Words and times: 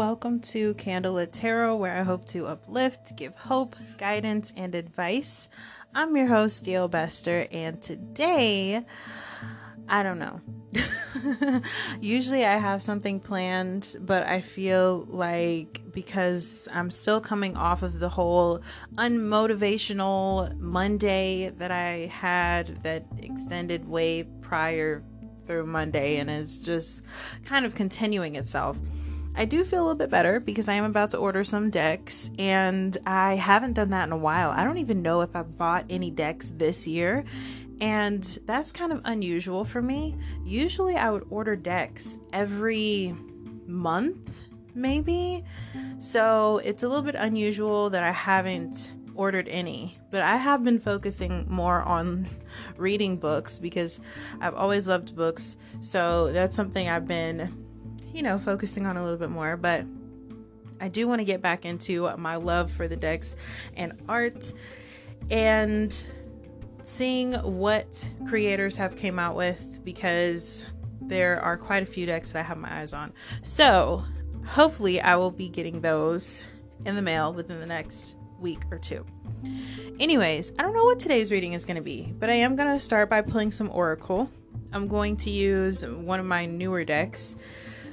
welcome 0.00 0.40
to 0.40 0.72
Candlelit 0.76 1.30
Tarot, 1.30 1.76
where 1.76 1.94
I 1.94 2.02
hope 2.02 2.24
to 2.28 2.46
uplift, 2.46 3.14
give 3.16 3.36
hope, 3.36 3.76
guidance, 3.98 4.50
and 4.56 4.74
advice. 4.74 5.50
I'm 5.94 6.16
your 6.16 6.26
host, 6.26 6.64
Dale 6.64 6.88
Bester, 6.88 7.46
and 7.52 7.82
today, 7.82 8.82
I 9.90 10.02
don't 10.02 10.18
know. 10.18 10.40
Usually 12.00 12.46
I 12.46 12.56
have 12.56 12.80
something 12.80 13.20
planned, 13.20 13.94
but 14.00 14.26
I 14.26 14.40
feel 14.40 15.06
like 15.10 15.82
because 15.92 16.66
I'm 16.72 16.90
still 16.90 17.20
coming 17.20 17.58
off 17.58 17.82
of 17.82 17.98
the 17.98 18.08
whole 18.08 18.62
unmotivational 18.94 20.58
Monday 20.58 21.50
that 21.58 21.70
I 21.70 22.06
had 22.10 22.68
that 22.84 23.04
extended 23.18 23.86
way 23.86 24.22
prior 24.40 25.04
through 25.46 25.66
Monday 25.66 26.16
and 26.16 26.30
is 26.30 26.62
just 26.62 27.02
kind 27.44 27.66
of 27.66 27.74
continuing 27.74 28.36
itself. 28.36 28.78
I 29.34 29.44
do 29.44 29.64
feel 29.64 29.80
a 29.80 29.84
little 29.84 29.94
bit 29.94 30.10
better 30.10 30.40
because 30.40 30.68
I 30.68 30.74
am 30.74 30.84
about 30.84 31.10
to 31.10 31.18
order 31.18 31.44
some 31.44 31.70
decks 31.70 32.30
and 32.38 32.96
I 33.06 33.36
haven't 33.36 33.74
done 33.74 33.90
that 33.90 34.04
in 34.04 34.12
a 34.12 34.16
while. 34.16 34.50
I 34.50 34.64
don't 34.64 34.78
even 34.78 35.02
know 35.02 35.20
if 35.22 35.34
I've 35.34 35.56
bought 35.56 35.86
any 35.88 36.10
decks 36.10 36.52
this 36.56 36.86
year. 36.86 37.24
And 37.80 38.22
that's 38.44 38.72
kind 38.72 38.92
of 38.92 39.00
unusual 39.04 39.64
for 39.64 39.80
me. 39.80 40.16
Usually 40.44 40.96
I 40.96 41.10
would 41.10 41.24
order 41.30 41.56
decks 41.56 42.18
every 42.32 43.14
month, 43.66 44.30
maybe. 44.74 45.44
So 45.98 46.58
it's 46.58 46.82
a 46.82 46.88
little 46.88 47.02
bit 47.02 47.14
unusual 47.14 47.88
that 47.90 48.02
I 48.02 48.10
haven't 48.10 48.92
ordered 49.14 49.48
any, 49.48 49.98
but 50.10 50.22
I 50.22 50.36
have 50.36 50.64
been 50.64 50.78
focusing 50.78 51.46
more 51.48 51.82
on 51.82 52.26
reading 52.76 53.16
books 53.16 53.58
because 53.58 54.00
I've 54.40 54.54
always 54.54 54.88
loved 54.88 55.16
books. 55.16 55.56
So 55.80 56.32
that's 56.32 56.56
something 56.56 56.88
I've 56.88 57.06
been, 57.06 57.69
you 58.12 58.22
know, 58.22 58.38
focusing 58.38 58.86
on 58.86 58.96
a 58.96 59.02
little 59.02 59.18
bit 59.18 59.30
more. 59.30 59.56
But 59.56 59.86
I 60.80 60.88
do 60.88 61.06
want 61.06 61.20
to 61.20 61.24
get 61.24 61.42
back 61.42 61.64
into 61.64 62.14
my 62.16 62.36
love 62.36 62.70
for 62.70 62.88
the 62.88 62.96
decks 62.96 63.36
and 63.76 63.92
art 64.08 64.52
and 65.30 66.06
seeing 66.82 67.34
what 67.34 68.08
creators 68.26 68.76
have 68.76 68.96
came 68.96 69.18
out 69.18 69.36
with 69.36 69.84
because 69.84 70.66
there 71.02 71.40
are 71.42 71.56
quite 71.56 71.82
a 71.82 71.86
few 71.86 72.06
decks 72.06 72.32
that 72.32 72.40
I 72.40 72.42
have 72.42 72.56
my 72.56 72.80
eyes 72.80 72.92
on. 72.92 73.12
So, 73.42 74.04
hopefully 74.46 75.00
I 75.00 75.16
will 75.16 75.30
be 75.30 75.48
getting 75.48 75.80
those 75.80 76.44
in 76.86 76.94
the 76.94 77.02
mail 77.02 77.32
within 77.32 77.60
the 77.60 77.66
next 77.66 78.16
week 78.38 78.62
or 78.70 78.78
two. 78.78 79.04
Anyways, 79.98 80.52
I 80.58 80.62
don't 80.62 80.72
know 80.72 80.84
what 80.84 80.98
today's 80.98 81.30
reading 81.30 81.52
is 81.52 81.66
going 81.66 81.76
to 81.76 81.82
be, 81.82 82.14
but 82.18 82.30
I 82.30 82.34
am 82.34 82.56
going 82.56 82.72
to 82.72 82.80
start 82.80 83.10
by 83.10 83.22
pulling 83.22 83.50
some 83.50 83.70
Oracle. 83.70 84.30
I'm 84.72 84.88
going 84.88 85.16
to 85.18 85.30
use 85.30 85.84
one 85.84 86.20
of 86.20 86.26
my 86.26 86.46
newer 86.46 86.84
decks. 86.84 87.36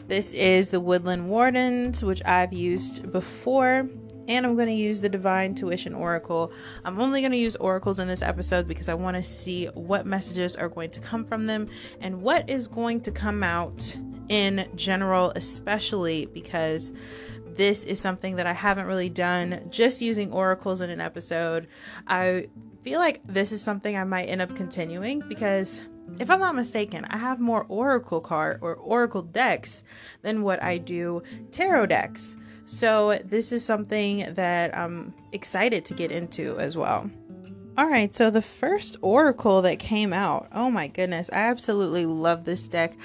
This 0.07 0.33
is 0.33 0.71
the 0.71 0.79
Woodland 0.79 1.27
Wardens, 1.27 2.01
which 2.01 2.23
I've 2.23 2.53
used 2.53 3.11
before, 3.11 3.89
and 4.29 4.45
I'm 4.45 4.55
going 4.55 4.69
to 4.69 4.73
use 4.73 5.01
the 5.01 5.09
Divine 5.09 5.53
Tuition 5.53 5.93
Oracle. 5.93 6.53
I'm 6.85 6.97
only 7.01 7.19
going 7.19 7.33
to 7.33 7.37
use 7.37 7.57
oracles 7.57 7.99
in 7.99 8.07
this 8.07 8.21
episode 8.21 8.69
because 8.69 8.87
I 8.87 8.93
want 8.93 9.17
to 9.17 9.23
see 9.23 9.65
what 9.73 10.05
messages 10.05 10.55
are 10.55 10.69
going 10.69 10.91
to 10.91 11.01
come 11.01 11.25
from 11.25 11.45
them 11.45 11.67
and 11.99 12.21
what 12.21 12.49
is 12.49 12.69
going 12.69 13.01
to 13.01 13.11
come 13.11 13.43
out 13.43 13.97
in 14.29 14.69
general, 14.75 15.33
especially 15.35 16.27
because 16.27 16.93
this 17.45 17.83
is 17.83 17.99
something 17.99 18.37
that 18.37 18.47
I 18.47 18.53
haven't 18.53 18.85
really 18.85 19.09
done 19.09 19.67
just 19.69 20.01
using 20.01 20.31
oracles 20.31 20.79
in 20.79 20.89
an 20.89 21.01
episode. 21.01 21.67
I 22.07 22.47
feel 22.81 22.99
like 22.99 23.19
this 23.25 23.51
is 23.51 23.61
something 23.61 23.97
I 23.97 24.05
might 24.05 24.27
end 24.27 24.41
up 24.41 24.55
continuing 24.55 25.21
because 25.27 25.81
if 26.19 26.29
I'm 26.29 26.39
not 26.39 26.55
mistaken, 26.55 27.05
I 27.05 27.17
have 27.17 27.39
more 27.39 27.65
oracle 27.69 28.21
card 28.21 28.59
or 28.61 28.75
oracle 28.75 29.21
decks 29.21 29.83
than 30.21 30.41
what 30.41 30.61
I 30.63 30.77
do 30.77 31.21
tarot 31.51 31.87
decks. 31.87 32.37
So 32.65 33.19
this 33.23 33.51
is 33.51 33.63
something 33.63 34.33
that 34.33 34.77
I'm 34.77 35.13
excited 35.31 35.85
to 35.85 35.93
get 35.93 36.11
into 36.11 36.59
as 36.59 36.75
well. 36.75 37.09
All 37.77 37.87
right, 37.87 38.13
so 38.13 38.31
the 38.31 38.41
first 38.41 38.97
oracle 39.01 39.61
that 39.61 39.77
came 39.77 40.11
out. 40.11 40.47
Oh 40.51 40.71
my 40.71 40.87
goodness, 40.87 41.29
I 41.31 41.41
absolutely 41.41 42.07
love 42.07 42.43
this 42.43 42.67
deck. 42.67 42.95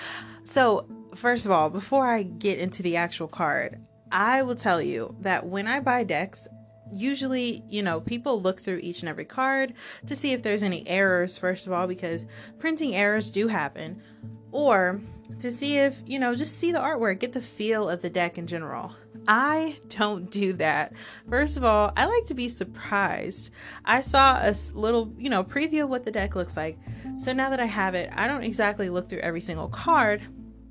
So, 0.44 0.86
first 1.14 1.44
of 1.44 1.52
all, 1.52 1.68
before 1.68 2.06
I 2.06 2.22
get 2.22 2.58
into 2.58 2.82
the 2.82 2.96
actual 2.96 3.28
card, 3.28 3.78
I 4.10 4.42
will 4.42 4.54
tell 4.54 4.80
you 4.80 5.14
that 5.20 5.46
when 5.46 5.66
I 5.66 5.80
buy 5.80 6.04
decks, 6.04 6.48
usually, 6.92 7.62
you 7.68 7.82
know, 7.82 8.00
people 8.00 8.40
look 8.40 8.60
through 8.60 8.78
each 8.78 9.00
and 9.00 9.08
every 9.08 9.24
card 9.24 9.74
to 10.06 10.14
see 10.14 10.32
if 10.32 10.42
there's 10.42 10.62
any 10.62 10.86
errors, 10.86 11.38
first 11.38 11.66
of 11.66 11.72
all, 11.72 11.86
because 11.86 12.26
printing 12.58 12.94
errors 12.94 13.30
do 13.30 13.48
happen, 13.48 14.02
or 14.50 15.00
to 15.38 15.50
see 15.50 15.78
if, 15.78 16.02
you 16.06 16.18
know, 16.18 16.34
just 16.34 16.58
see 16.58 16.72
the 16.72 16.78
artwork, 16.78 17.20
get 17.20 17.32
the 17.32 17.40
feel 17.40 17.88
of 17.88 18.02
the 18.02 18.10
deck 18.10 18.36
in 18.36 18.46
general. 18.46 18.92
I 19.26 19.78
don't 19.88 20.30
do 20.30 20.52
that. 20.54 20.92
First 21.28 21.56
of 21.56 21.64
all, 21.64 21.92
I 21.96 22.06
like 22.06 22.26
to 22.26 22.34
be 22.34 22.48
surprised. 22.48 23.52
I 23.84 24.00
saw 24.00 24.38
a 24.42 24.52
little, 24.74 25.14
you 25.16 25.30
know, 25.30 25.44
preview 25.44 25.84
of 25.84 25.90
what 25.90 26.04
the 26.04 26.10
deck 26.10 26.34
looks 26.34 26.56
like. 26.56 26.78
So 27.18 27.32
now 27.32 27.50
that 27.50 27.60
I 27.60 27.66
have 27.66 27.94
it, 27.94 28.10
I 28.12 28.26
don't 28.26 28.42
exactly 28.42 28.90
look 28.90 29.08
through 29.08 29.20
every 29.20 29.40
single 29.40 29.68
card, 29.68 30.22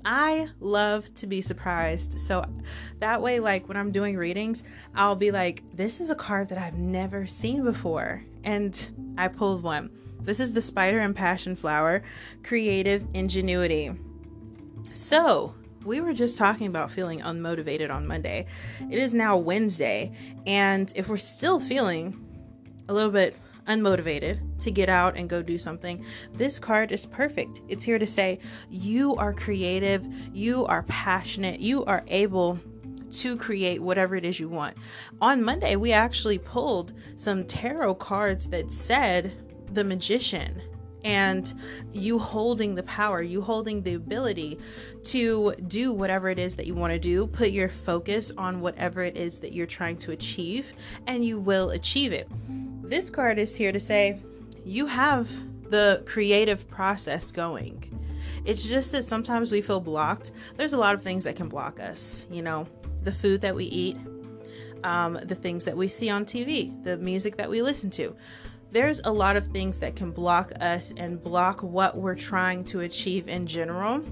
I 0.04 0.48
love 0.60 1.12
to 1.14 1.26
be 1.26 1.42
surprised. 1.42 2.18
So 2.18 2.44
that 2.98 3.22
way, 3.22 3.40
like 3.40 3.68
when 3.68 3.76
I'm 3.76 3.92
doing 3.92 4.16
readings, 4.16 4.64
I'll 4.94 5.16
be 5.16 5.30
like, 5.30 5.62
this 5.74 6.00
is 6.00 6.10
a 6.10 6.14
card 6.14 6.48
that 6.48 6.58
I've 6.58 6.78
never 6.78 7.26
seen 7.26 7.62
before. 7.62 8.24
And 8.44 9.14
I 9.16 9.28
pulled 9.28 9.62
one. 9.62 9.90
This 10.20 10.40
is 10.40 10.52
the 10.52 10.62
Spider 10.62 11.00
and 11.00 11.14
Passion 11.14 11.56
Flower 11.56 12.02
Creative 12.42 13.04
Ingenuity. 13.14 13.92
So, 14.92 15.54
we 15.84 16.00
were 16.00 16.12
just 16.12 16.38
talking 16.38 16.68
about 16.68 16.90
feeling 16.90 17.20
unmotivated 17.20 17.90
on 17.90 18.06
Monday. 18.06 18.46
It 18.88 18.98
is 18.98 19.14
now 19.14 19.36
Wednesday, 19.36 20.12
and 20.46 20.92
if 20.94 21.08
we're 21.08 21.16
still 21.16 21.58
feeling 21.58 22.24
a 22.88 22.92
little 22.92 23.10
bit 23.10 23.36
unmotivated 23.66 24.40
to 24.60 24.70
get 24.70 24.88
out 24.88 25.16
and 25.16 25.28
go 25.28 25.42
do 25.42 25.58
something, 25.58 26.04
this 26.34 26.58
card 26.58 26.92
is 26.92 27.06
perfect. 27.06 27.62
It's 27.68 27.84
here 27.84 27.98
to 27.98 28.06
say 28.06 28.38
you 28.70 29.14
are 29.16 29.32
creative, 29.32 30.06
you 30.32 30.66
are 30.66 30.82
passionate, 30.84 31.60
you 31.60 31.84
are 31.84 32.04
able 32.08 32.58
to 33.12 33.36
create 33.36 33.82
whatever 33.82 34.16
it 34.16 34.24
is 34.24 34.40
you 34.40 34.48
want. 34.48 34.76
On 35.20 35.42
Monday, 35.42 35.76
we 35.76 35.92
actually 35.92 36.38
pulled 36.38 36.94
some 37.16 37.44
tarot 37.44 37.96
cards 37.96 38.48
that 38.48 38.70
said 38.70 39.34
the 39.74 39.84
magician 39.84 40.60
and 41.04 41.52
you 41.92 42.18
holding 42.18 42.74
the 42.74 42.82
power, 42.84 43.22
you 43.22 43.42
holding 43.42 43.82
the 43.82 43.94
ability 43.94 44.58
to 45.02 45.52
do 45.66 45.92
whatever 45.92 46.28
it 46.28 46.38
is 46.38 46.54
that 46.56 46.66
you 46.66 46.74
want 46.74 46.92
to 46.92 46.98
do, 46.98 47.26
put 47.26 47.50
your 47.50 47.68
focus 47.68 48.30
on 48.38 48.60
whatever 48.60 49.02
it 49.02 49.16
is 49.16 49.40
that 49.40 49.52
you're 49.52 49.66
trying 49.66 49.96
to 49.96 50.12
achieve, 50.12 50.72
and 51.08 51.24
you 51.24 51.40
will 51.40 51.70
achieve 51.70 52.12
it 52.12 52.28
this 52.92 53.08
card 53.08 53.38
is 53.38 53.56
here 53.56 53.72
to 53.72 53.80
say 53.80 54.20
you 54.66 54.84
have 54.84 55.26
the 55.70 56.02
creative 56.04 56.68
process 56.68 57.32
going. 57.32 57.82
It's 58.44 58.66
just 58.66 58.92
that 58.92 59.04
sometimes 59.04 59.50
we 59.50 59.62
feel 59.62 59.80
blocked. 59.80 60.32
There's 60.58 60.74
a 60.74 60.78
lot 60.78 60.94
of 60.94 61.00
things 61.00 61.24
that 61.24 61.34
can 61.34 61.48
block 61.48 61.80
us, 61.80 62.26
you 62.30 62.42
know, 62.42 62.66
the 63.02 63.10
food 63.10 63.40
that 63.40 63.54
we 63.54 63.64
eat, 63.64 63.96
um, 64.84 65.18
the 65.24 65.34
things 65.34 65.64
that 65.64 65.74
we 65.74 65.88
see 65.88 66.10
on 66.10 66.26
TV, 66.26 66.84
the 66.84 66.98
music 66.98 67.34
that 67.36 67.48
we 67.48 67.62
listen 67.62 67.90
to. 67.92 68.14
There's 68.72 69.00
a 69.04 69.10
lot 69.10 69.36
of 69.36 69.46
things 69.46 69.78
that 69.80 69.96
can 69.96 70.10
block 70.10 70.52
us 70.60 70.92
and 70.98 71.22
block 71.22 71.62
what 71.62 71.96
we're 71.96 72.14
trying 72.14 72.62
to 72.64 72.80
achieve 72.80 73.26
in 73.26 73.46
general. 73.46 74.04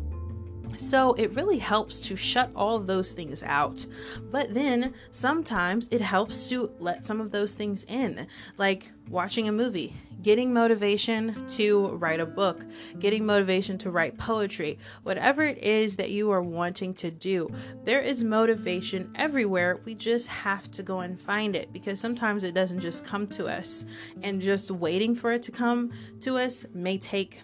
So 0.77 1.15
it 1.15 1.35
really 1.35 1.59
helps 1.59 2.01
to 2.01 2.17
shut 2.17 2.51
all 2.55 2.77
of 2.77 2.87
those 2.87 3.13
things 3.13 3.43
out. 3.43 3.87
But 4.31 4.55
then 4.55 4.95
sometimes 5.11 5.89
it 5.91 6.01
helps 6.01 6.49
to 6.49 6.71
let 6.79 7.07
some 7.07 7.21
of 7.21 7.31
those 7.31 7.55
things 7.55 7.85
in, 7.85 8.27
like 8.57 8.91
watching 9.09 9.49
a 9.49 9.53
movie, 9.53 9.95
getting 10.23 10.53
motivation 10.53 11.47
to 11.49 11.89
write 11.97 12.21
a 12.21 12.27
book, 12.27 12.65
getting 12.99 13.25
motivation 13.25 13.79
to 13.79 13.91
write 13.91 14.19
poetry, 14.19 14.79
whatever 15.03 15.43
it 15.43 15.59
is 15.59 15.97
that 15.97 16.11
you 16.11 16.31
are 16.31 16.43
wanting 16.43 16.95
to 16.95 17.11
do. 17.11 17.51
There 17.85 18.01
is 18.01 18.23
motivation 18.23 19.11
everywhere. 19.15 19.81
We 19.85 19.95
just 19.95 20.29
have 20.29 20.71
to 20.73 20.83
go 20.83 21.01
and 21.01 21.19
find 21.19 21.57
it 21.57 21.73
because 21.73 22.01
sometimes 22.01 22.45
it 22.45 22.55
doesn't 22.55 22.81
just 22.81 23.05
come 23.05 23.27
to 23.29 23.47
us. 23.47 23.85
And 24.23 24.41
just 24.41 24.71
waiting 24.71 25.15
for 25.15 25.33
it 25.33 25.43
to 25.45 25.53
come 25.53 25.91
to 26.21 26.39
us 26.39 26.65
may 26.75 26.99
take, 26.99 27.43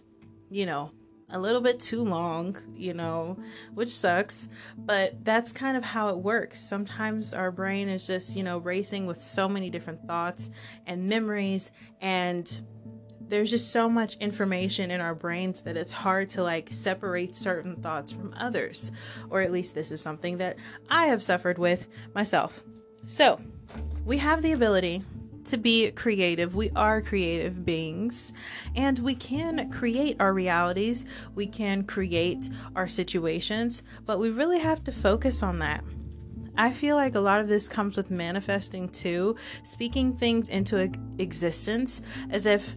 you 0.50 0.66
know, 0.66 0.90
a 1.30 1.38
little 1.38 1.60
bit 1.60 1.80
too 1.80 2.04
long, 2.04 2.56
you 2.74 2.94
know, 2.94 3.36
which 3.74 3.88
sucks, 3.88 4.48
but 4.78 5.24
that's 5.24 5.52
kind 5.52 5.76
of 5.76 5.84
how 5.84 6.08
it 6.08 6.16
works. 6.16 6.60
Sometimes 6.60 7.34
our 7.34 7.50
brain 7.50 7.88
is 7.88 8.06
just, 8.06 8.36
you 8.36 8.42
know, 8.42 8.58
racing 8.58 9.06
with 9.06 9.20
so 9.20 9.48
many 9.48 9.68
different 9.68 10.06
thoughts 10.06 10.50
and 10.86 11.08
memories, 11.08 11.72
and 12.00 12.60
there's 13.28 13.50
just 13.50 13.72
so 13.72 13.88
much 13.88 14.16
information 14.16 14.92
in 14.92 15.00
our 15.00 15.14
brains 15.14 15.62
that 15.62 15.76
it's 15.76 15.90
hard 15.90 16.28
to 16.30 16.44
like 16.44 16.68
separate 16.70 17.34
certain 17.34 17.74
thoughts 17.76 18.12
from 18.12 18.32
others, 18.36 18.92
or 19.28 19.40
at 19.40 19.50
least 19.50 19.74
this 19.74 19.90
is 19.90 20.00
something 20.00 20.38
that 20.38 20.56
I 20.90 21.06
have 21.06 21.22
suffered 21.22 21.58
with 21.58 21.88
myself. 22.14 22.62
So, 23.06 23.40
we 24.04 24.18
have 24.18 24.42
the 24.42 24.52
ability 24.52 25.02
to 25.46 25.56
be 25.56 25.90
creative. 25.92 26.54
We 26.54 26.70
are 26.76 27.00
creative 27.00 27.64
beings 27.64 28.32
and 28.74 28.98
we 28.98 29.14
can 29.14 29.70
create 29.70 30.16
our 30.20 30.32
realities, 30.32 31.04
we 31.34 31.46
can 31.46 31.84
create 31.84 32.50
our 32.74 32.86
situations, 32.86 33.82
but 34.04 34.18
we 34.18 34.30
really 34.30 34.58
have 34.58 34.84
to 34.84 34.92
focus 34.92 35.42
on 35.42 35.58
that. 35.60 35.82
I 36.58 36.72
feel 36.72 36.96
like 36.96 37.14
a 37.14 37.20
lot 37.20 37.40
of 37.40 37.48
this 37.48 37.68
comes 37.68 37.96
with 37.96 38.10
manifesting 38.10 38.88
too, 38.88 39.36
speaking 39.62 40.16
things 40.16 40.48
into 40.48 40.90
existence 41.18 42.00
as 42.30 42.46
if 42.46 42.76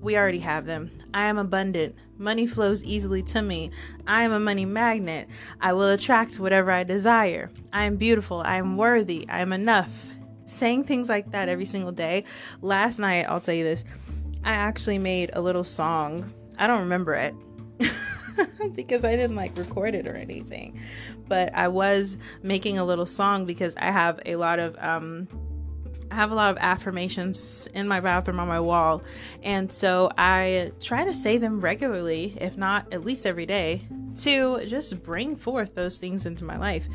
we 0.00 0.16
already 0.16 0.40
have 0.40 0.66
them. 0.66 0.90
I 1.14 1.22
am 1.24 1.38
abundant. 1.38 1.94
Money 2.18 2.46
flows 2.46 2.82
easily 2.82 3.22
to 3.22 3.40
me. 3.40 3.70
I 4.06 4.24
am 4.24 4.32
a 4.32 4.40
money 4.40 4.64
magnet. 4.64 5.28
I 5.60 5.72
will 5.72 5.90
attract 5.90 6.40
whatever 6.40 6.72
I 6.72 6.82
desire. 6.82 7.50
I 7.72 7.84
am 7.84 7.96
beautiful. 7.96 8.40
I 8.40 8.56
am 8.56 8.76
worthy. 8.76 9.28
I 9.28 9.40
am 9.40 9.52
enough. 9.52 10.08
Saying 10.52 10.84
things 10.84 11.08
like 11.08 11.30
that 11.32 11.48
every 11.48 11.64
single 11.64 11.92
day. 11.92 12.24
Last 12.60 12.98
night, 12.98 13.26
I'll 13.28 13.40
tell 13.40 13.54
you 13.54 13.64
this, 13.64 13.84
I 14.44 14.52
actually 14.52 14.98
made 14.98 15.30
a 15.32 15.40
little 15.40 15.64
song. 15.64 16.32
I 16.58 16.66
don't 16.66 16.80
remember 16.80 17.14
it. 17.14 17.34
because 18.74 19.04
I 19.04 19.16
didn't 19.16 19.36
like 19.36 19.56
record 19.56 19.94
it 19.94 20.06
or 20.06 20.14
anything. 20.14 20.80
But 21.28 21.54
I 21.54 21.68
was 21.68 22.16
making 22.42 22.78
a 22.78 22.84
little 22.84 23.06
song 23.06 23.46
because 23.46 23.74
I 23.76 23.90
have 23.90 24.20
a 24.26 24.36
lot 24.36 24.58
of 24.58 24.76
um 24.78 25.28
I 26.10 26.16
have 26.16 26.30
a 26.30 26.34
lot 26.34 26.50
of 26.50 26.58
affirmations 26.60 27.66
in 27.72 27.88
my 27.88 28.00
bathroom 28.00 28.38
on 28.38 28.46
my 28.46 28.60
wall. 28.60 29.02
And 29.42 29.72
so 29.72 30.10
I 30.18 30.72
try 30.78 31.04
to 31.04 31.14
say 31.14 31.38
them 31.38 31.58
regularly, 31.58 32.36
if 32.38 32.58
not 32.58 32.92
at 32.92 33.02
least 33.02 33.24
every 33.24 33.46
day, 33.46 33.80
to 34.16 34.66
just 34.66 35.02
bring 35.02 35.36
forth 35.36 35.74
those 35.74 35.96
things 35.96 36.26
into 36.26 36.44
my 36.44 36.58
life. 36.58 36.86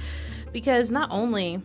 Because 0.53 0.91
not 0.91 1.09
only 1.09 1.63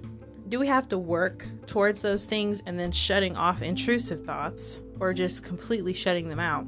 do 0.53 0.59
we 0.59 0.67
have 0.67 0.87
to 0.87 0.99
work 0.99 1.49
towards 1.65 2.03
those 2.03 2.27
things 2.27 2.63
and 2.67 2.79
then 2.79 2.93
shutting 2.93 3.35
off 3.39 3.63
intrusive 3.63 4.23
thoughts 4.27 4.79
or 5.01 5.15
just 5.15 5.43
completely 5.43 5.95
shutting 5.95 6.29
them 6.29 6.39
out, 6.39 6.67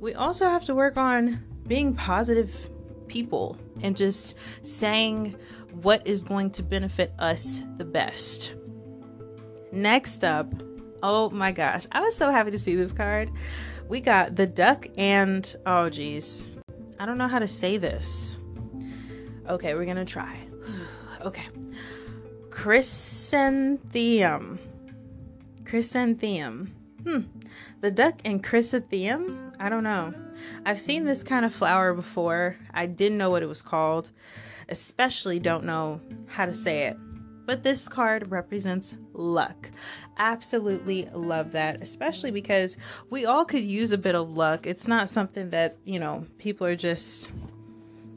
we 0.00 0.14
also 0.14 0.46
have 0.46 0.64
to 0.64 0.72
work 0.72 0.96
on 0.96 1.42
being 1.66 1.96
positive 1.96 2.70
people 3.08 3.58
and 3.82 3.96
just 3.96 4.36
saying 4.62 5.34
what 5.80 6.06
is 6.06 6.22
going 6.22 6.48
to 6.48 6.62
benefit 6.62 7.12
us 7.18 7.62
the 7.76 7.84
best. 7.84 8.54
Next 9.72 10.22
up, 10.22 10.54
oh 11.02 11.28
my 11.30 11.50
gosh, 11.50 11.88
I 11.90 11.98
was 12.02 12.14
so 12.14 12.30
happy 12.30 12.52
to 12.52 12.58
see 12.58 12.76
this 12.76 12.92
card. 12.92 13.32
We 13.88 13.98
got 13.98 14.36
the 14.36 14.46
duck 14.46 14.86
and 14.96 15.56
oh 15.66 15.90
geez, 15.90 16.56
I 17.00 17.06
don't 17.06 17.18
know 17.18 17.26
how 17.26 17.40
to 17.40 17.48
say 17.48 17.78
this. 17.78 18.40
Okay, 19.48 19.74
we're 19.74 19.86
gonna 19.86 20.04
try. 20.04 20.38
okay, 21.22 21.48
chrysanthemum. 22.62 24.56
Chrysanthemum. 25.64 26.72
Hmm. 27.02 27.22
The 27.80 27.90
duck 27.90 28.20
and 28.24 28.40
chrysanthemum? 28.40 29.50
I 29.58 29.68
don't 29.68 29.82
know. 29.82 30.14
I've 30.64 30.78
seen 30.78 31.04
this 31.04 31.24
kind 31.24 31.44
of 31.44 31.52
flower 31.52 31.92
before. 31.92 32.56
I 32.72 32.86
didn't 32.86 33.18
know 33.18 33.30
what 33.30 33.42
it 33.42 33.48
was 33.48 33.62
called, 33.62 34.12
especially 34.68 35.40
don't 35.40 35.64
know 35.64 36.00
how 36.28 36.46
to 36.46 36.54
say 36.54 36.84
it. 36.86 36.96
But 37.46 37.64
this 37.64 37.88
card 37.88 38.30
represents 38.30 38.94
luck. 39.12 39.68
Absolutely 40.18 41.08
love 41.12 41.50
that, 41.52 41.82
especially 41.82 42.30
because 42.30 42.76
we 43.10 43.26
all 43.26 43.44
could 43.44 43.64
use 43.64 43.90
a 43.90 43.98
bit 43.98 44.14
of 44.14 44.36
luck. 44.36 44.68
It's 44.68 44.86
not 44.86 45.08
something 45.08 45.50
that, 45.50 45.78
you 45.84 45.98
know, 45.98 46.26
people 46.38 46.68
are 46.68 46.76
just 46.76 47.32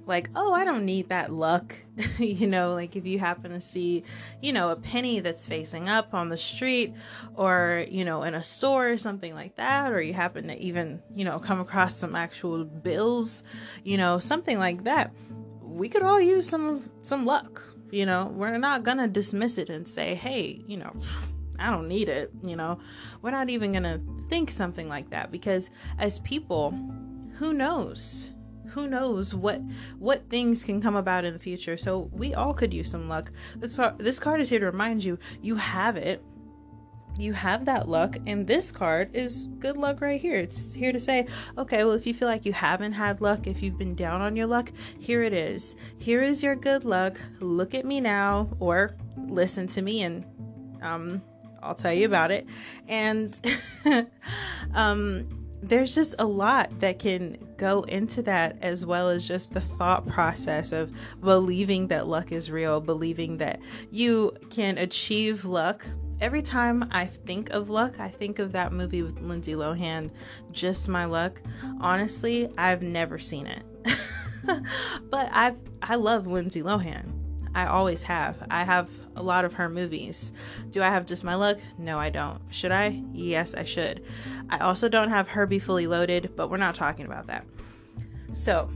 like, 0.08 0.30
oh, 0.36 0.54
I 0.54 0.66
don't 0.66 0.86
need 0.86 1.10
that 1.10 1.32
luck. 1.32 1.76
you 2.20 2.48
know, 2.48 2.74
like 2.74 2.96
if 2.96 3.06
you 3.06 3.20
happen 3.20 3.52
to 3.52 3.62
see, 3.62 4.04
you 4.42 4.54
know, 4.54 4.70
a 4.70 4.76
penny 4.76 5.20
that's 5.20 5.48
facing 5.48 5.90
up 5.90 6.14
on 6.14 6.30
the 6.30 6.38
street 6.38 6.94
or, 7.36 7.86
you 7.90 8.06
know, 8.06 8.24
in 8.24 8.36
a 8.36 8.44
store 8.44 8.90
or 8.90 8.98
something 8.98 9.34
like 9.34 9.56
that, 9.56 9.92
or 9.92 10.02
you 10.02 10.14
happen 10.14 10.48
to 10.48 10.58
even, 10.60 11.02
you 11.16 11.26
know, 11.26 11.40
come 11.40 11.60
across 11.60 11.96
some 11.96 12.16
actual 12.16 12.64
bills, 12.64 13.44
you 13.84 13.98
know, 13.98 14.20
something 14.20 14.60
like 14.60 14.84
that. 14.84 15.14
We 15.62 15.90
could 15.90 16.04
all 16.04 16.22
use 16.22 16.48
some 16.48 16.90
some 17.02 17.26
luck, 17.26 17.62
you 17.92 18.06
know. 18.06 18.28
We're 18.28 18.58
not 18.58 18.84
going 18.84 18.98
to 18.98 19.08
dismiss 19.08 19.58
it 19.58 19.70
and 19.70 19.86
say, 19.86 20.16
"Hey, 20.16 20.62
you 20.68 20.78
know, 20.78 20.94
I 21.60 21.70
don't 21.70 21.90
need 21.90 22.08
it," 22.08 22.32
you 22.44 22.56
know. 22.56 22.80
We're 23.22 23.32
not 23.32 23.50
even 23.50 23.74
going 23.74 23.84
to 23.84 24.00
think 24.30 24.52
something 24.52 24.88
like 24.88 25.10
that 25.10 25.32
because 25.32 25.70
as 25.98 26.20
people, 26.20 26.72
who 27.38 27.54
knows? 27.54 28.32
Who 28.76 28.90
knows 28.90 29.34
what 29.34 29.62
what 29.98 30.30
things 30.30 30.66
can 30.66 30.82
come 30.82 30.98
about 30.98 31.24
in 31.24 31.34
the 31.34 31.40
future. 31.40 31.78
So 31.78 32.10
we 32.12 32.36
all 32.36 32.54
could 32.54 32.74
use 32.74 32.92
some 32.92 33.08
luck. 33.08 33.32
This 33.56 33.80
this 33.98 34.20
card 34.20 34.42
is 34.42 34.50
here 34.50 34.60
to 34.60 34.66
remind 34.66 35.04
you 35.04 35.18
you 35.42 35.56
have 35.56 35.96
it. 35.96 36.22
You 37.18 37.32
have 37.32 37.64
that 37.64 37.88
luck, 37.88 38.18
and 38.28 38.46
this 38.46 38.74
card 38.74 39.16
is 39.16 39.48
good 39.60 39.78
luck 39.78 40.02
right 40.02 40.20
here. 40.20 40.36
It's 40.36 40.74
here 40.74 40.92
to 40.92 41.00
say, 41.00 41.28
okay, 41.58 41.86
well, 41.86 41.94
if 41.94 42.06
you 42.06 42.14
feel 42.14 42.28
like 42.28 42.46
you 42.46 42.52
haven't 42.52 42.92
had 42.92 43.22
luck, 43.22 43.48
if 43.48 43.64
you've 43.64 43.78
been 43.78 43.96
down 43.96 44.22
on 44.22 44.36
your 44.36 44.48
luck, 44.48 44.70
here 45.00 45.24
it 45.24 45.32
is. 45.32 45.78
Here 45.98 46.22
is 46.22 46.44
your 46.44 46.58
good 46.58 46.84
luck. 46.84 47.18
Look 47.40 47.74
at 47.74 47.86
me 47.86 48.02
now, 48.02 48.50
or 48.60 48.98
listen 49.16 49.66
to 49.68 49.82
me, 49.82 50.04
and 50.04 50.26
um, 50.82 51.22
I'll 51.64 51.74
tell 51.74 51.94
you 51.94 52.06
about 52.06 52.32
it. 52.32 52.50
And 52.90 53.40
um, 54.74 55.45
there's 55.62 55.96
just 55.96 56.16
a 56.20 56.26
lot 56.26 56.80
that 56.80 57.00
can 57.00 57.38
go 57.58 57.84
into 57.84 58.22
that 58.24 58.58
as 58.62 58.86
well 58.86 59.10
as 59.10 59.28
just 59.28 59.54
the 59.54 59.62
thought 59.62 60.06
process 60.08 60.72
of 60.72 60.92
believing 61.22 61.88
that 61.88 62.08
luck 62.08 62.32
is 62.32 62.52
real, 62.52 62.80
believing 62.82 63.38
that 63.38 63.60
you 63.92 64.36
can 64.50 64.78
achieve 64.78 65.46
luck. 65.46 65.86
Every 66.22 66.42
time 66.42 66.88
I 66.92 67.06
think 67.06 67.50
of 67.50 67.70
luck, 67.70 68.00
I 68.00 68.08
think 68.10 68.40
of 68.40 68.52
that 68.54 68.72
movie 68.72 69.02
with 69.02 69.20
Lindsay 69.20 69.54
Lohan, 69.54 70.12
Just 70.52 70.88
My 70.88 71.06
Luck. 71.06 71.42
Honestly, 71.82 72.50
I've 72.58 72.82
never 72.82 73.20
seen 73.20 73.48
it. 73.48 73.64
but 75.10 75.30
I've 75.32 75.58
I 75.82 75.96
love 75.96 76.28
Lindsay 76.28 76.62
Lohan. 76.62 77.15
I 77.56 77.68
always 77.68 78.04
have. 78.04 78.36
I 78.52 78.66
have 78.66 78.92
a 79.16 79.24
lot 79.24 79.46
of 79.46 79.54
her 79.54 79.70
movies. 79.70 80.34
Do 80.72 80.84
I 80.84 80.90
have 80.90 81.06
just 81.06 81.24
my 81.24 81.36
luck? 81.36 81.58
No, 81.80 81.98
I 81.98 82.10
don't. 82.10 82.42
Should 82.50 82.74
I? 82.74 83.02
Yes, 83.14 83.56
I 83.56 83.64
should. 83.64 84.04
I 84.50 84.58
also 84.58 84.90
don't 84.90 85.10
have 85.10 85.30
Herbie 85.30 85.60
fully 85.60 85.88
loaded, 85.88 86.34
but 86.36 86.52
we're 86.52 86.58
not 86.58 86.76
talking 86.76 87.06
about 87.06 87.28
that. 87.28 87.46
So, 88.34 88.70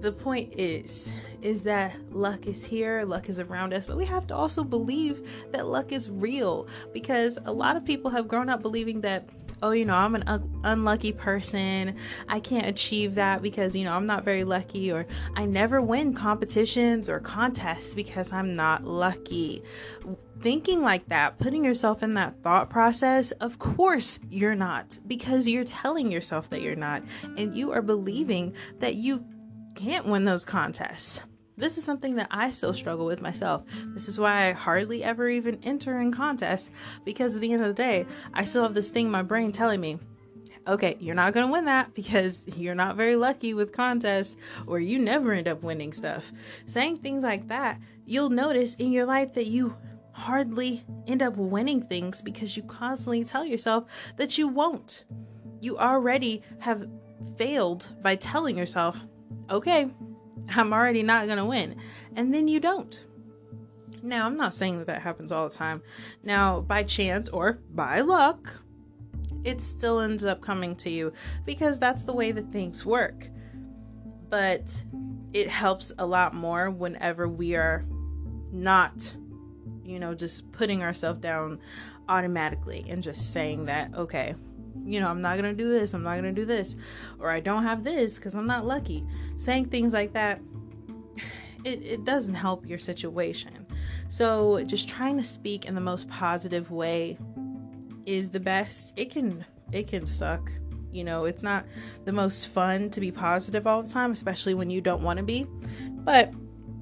the 0.00 0.12
point 0.12 0.54
is 0.56 1.12
is 1.42 1.64
that 1.64 1.96
luck 2.12 2.46
is 2.46 2.64
here, 2.64 3.04
luck 3.04 3.28
is 3.28 3.40
around 3.40 3.74
us, 3.74 3.84
but 3.84 3.96
we 3.96 4.04
have 4.04 4.28
to 4.28 4.34
also 4.34 4.62
believe 4.62 5.28
that 5.50 5.66
luck 5.66 5.90
is 5.90 6.08
real 6.08 6.68
because 6.92 7.36
a 7.46 7.52
lot 7.52 7.76
of 7.76 7.84
people 7.84 8.08
have 8.10 8.28
grown 8.28 8.48
up 8.48 8.62
believing 8.62 9.00
that 9.00 9.28
oh, 9.62 9.70
you 9.70 9.84
know, 9.84 9.94
I'm 9.94 10.14
an 10.14 10.24
un- 10.26 10.60
unlucky 10.64 11.12
person. 11.12 11.96
I 12.28 12.40
can't 12.40 12.66
achieve 12.66 13.14
that 13.14 13.42
because, 13.42 13.74
you 13.74 13.84
know, 13.84 13.94
I'm 13.94 14.06
not 14.06 14.24
very 14.24 14.44
lucky, 14.44 14.92
or 14.92 15.06
I 15.36 15.46
never 15.46 15.80
win 15.80 16.12
competitions 16.14 17.08
or 17.08 17.20
contests 17.20 17.94
because 17.94 18.32
I'm 18.32 18.56
not 18.56 18.84
lucky. 18.84 19.62
Thinking 20.40 20.82
like 20.82 21.06
that, 21.08 21.38
putting 21.38 21.64
yourself 21.64 22.02
in 22.02 22.14
that 22.14 22.42
thought 22.42 22.68
process, 22.68 23.30
of 23.32 23.60
course 23.60 24.18
you're 24.28 24.56
not 24.56 24.98
because 25.06 25.46
you're 25.46 25.64
telling 25.64 26.10
yourself 26.10 26.50
that 26.50 26.62
you're 26.62 26.74
not, 26.74 27.04
and 27.36 27.56
you 27.56 27.70
are 27.70 27.82
believing 27.82 28.54
that 28.80 28.96
you 28.96 29.24
can't 29.76 30.06
win 30.06 30.24
those 30.24 30.44
contests. 30.44 31.20
This 31.62 31.78
is 31.78 31.84
something 31.84 32.16
that 32.16 32.26
I 32.32 32.50
still 32.50 32.74
struggle 32.74 33.06
with 33.06 33.22
myself. 33.22 33.62
This 33.94 34.08
is 34.08 34.18
why 34.18 34.48
I 34.48 34.52
hardly 34.52 35.04
ever 35.04 35.28
even 35.28 35.60
enter 35.62 36.00
in 36.00 36.10
contests 36.10 36.70
because 37.04 37.36
at 37.36 37.40
the 37.40 37.52
end 37.52 37.62
of 37.62 37.68
the 37.68 37.82
day, 37.82 38.04
I 38.34 38.44
still 38.44 38.64
have 38.64 38.74
this 38.74 38.90
thing 38.90 39.06
in 39.06 39.12
my 39.12 39.22
brain 39.22 39.52
telling 39.52 39.80
me, 39.80 40.00
okay, 40.66 40.96
you're 40.98 41.14
not 41.14 41.32
going 41.32 41.46
to 41.46 41.52
win 41.52 41.66
that 41.66 41.94
because 41.94 42.48
you're 42.58 42.74
not 42.74 42.96
very 42.96 43.14
lucky 43.14 43.54
with 43.54 43.70
contests 43.70 44.36
or 44.66 44.80
you 44.80 44.98
never 44.98 45.30
end 45.30 45.46
up 45.46 45.62
winning 45.62 45.92
stuff. 45.92 46.32
Saying 46.66 46.96
things 46.96 47.22
like 47.22 47.46
that, 47.46 47.80
you'll 48.06 48.30
notice 48.30 48.74
in 48.74 48.90
your 48.90 49.06
life 49.06 49.32
that 49.34 49.46
you 49.46 49.76
hardly 50.10 50.82
end 51.06 51.22
up 51.22 51.36
winning 51.36 51.80
things 51.80 52.22
because 52.22 52.56
you 52.56 52.64
constantly 52.64 53.22
tell 53.22 53.44
yourself 53.44 53.84
that 54.16 54.36
you 54.36 54.48
won't. 54.48 55.04
You 55.60 55.78
already 55.78 56.42
have 56.58 56.88
failed 57.38 57.92
by 58.02 58.16
telling 58.16 58.58
yourself, 58.58 59.00
okay, 59.48 59.88
I'm 60.50 60.72
already 60.72 61.02
not 61.02 61.26
going 61.26 61.38
to 61.38 61.44
win. 61.44 61.76
And 62.16 62.32
then 62.32 62.48
you 62.48 62.60
don't. 62.60 63.06
Now, 64.02 64.26
I'm 64.26 64.36
not 64.36 64.54
saying 64.54 64.78
that 64.78 64.88
that 64.88 65.02
happens 65.02 65.30
all 65.30 65.48
the 65.48 65.54
time. 65.54 65.82
Now, 66.24 66.60
by 66.60 66.82
chance 66.82 67.28
or 67.28 67.60
by 67.72 68.00
luck, 68.00 68.60
it 69.44 69.60
still 69.60 70.00
ends 70.00 70.24
up 70.24 70.40
coming 70.40 70.74
to 70.76 70.90
you 70.90 71.12
because 71.44 71.78
that's 71.78 72.04
the 72.04 72.12
way 72.12 72.32
that 72.32 72.52
things 72.52 72.84
work. 72.84 73.28
But 74.28 74.82
it 75.32 75.48
helps 75.48 75.92
a 75.98 76.06
lot 76.06 76.34
more 76.34 76.70
whenever 76.70 77.28
we 77.28 77.54
are 77.54 77.84
not, 78.50 79.16
you 79.84 79.98
know, 79.98 80.14
just 80.14 80.50
putting 80.52 80.82
ourselves 80.82 81.20
down 81.20 81.60
automatically 82.08 82.84
and 82.88 83.02
just 83.02 83.32
saying 83.32 83.66
that, 83.66 83.94
okay, 83.94 84.34
you 84.84 85.00
know, 85.00 85.08
I'm 85.08 85.20
not 85.20 85.38
going 85.38 85.56
to 85.56 85.62
do 85.62 85.70
this, 85.70 85.94
I'm 85.94 86.02
not 86.02 86.20
going 86.20 86.34
to 86.34 86.40
do 86.40 86.44
this, 86.44 86.76
or 87.18 87.30
I 87.30 87.40
don't 87.40 87.62
have 87.62 87.84
this 87.84 88.16
because 88.16 88.34
I'm 88.34 88.46
not 88.46 88.66
lucky. 88.66 89.04
Saying 89.36 89.66
things 89.66 89.92
like 89.92 90.12
that, 90.12 90.40
it, 91.64 91.82
it 91.82 92.04
doesn't 92.04 92.34
help 92.34 92.66
your 92.66 92.78
situation. 92.78 93.66
So, 94.08 94.62
just 94.64 94.88
trying 94.88 95.16
to 95.16 95.24
speak 95.24 95.64
in 95.64 95.74
the 95.74 95.80
most 95.80 96.08
positive 96.08 96.70
way 96.70 97.16
is 98.06 98.30
the 98.30 98.40
best. 98.40 98.92
It 98.96 99.10
can 99.10 99.44
it 99.72 99.86
can 99.86 100.06
suck. 100.06 100.50
You 100.90 101.04
know, 101.04 101.24
it's 101.24 101.42
not 101.42 101.64
the 102.04 102.12
most 102.12 102.48
fun 102.48 102.90
to 102.90 103.00
be 103.00 103.10
positive 103.10 103.66
all 103.66 103.82
the 103.82 103.90
time, 103.90 104.10
especially 104.10 104.52
when 104.52 104.68
you 104.68 104.82
don't 104.82 105.02
want 105.02 105.18
to 105.18 105.24
be. 105.24 105.46
But 105.90 106.34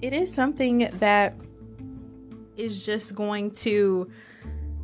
it 0.02 0.12
is 0.12 0.32
something 0.32 0.90
that 0.98 1.36
is 2.56 2.84
just 2.84 3.14
going 3.14 3.52
to 3.52 4.10